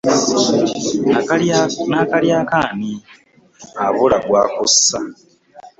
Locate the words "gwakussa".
4.25-4.99